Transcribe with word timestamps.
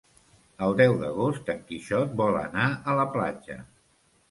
El 0.67 0.71
deu 0.79 0.95
d'agost 1.01 1.51
en 1.55 1.61
Quixot 1.69 2.17
vol 2.23 2.41
anar 2.41 2.67
a 2.95 2.99
la 3.03 3.09
platja. 3.19 3.63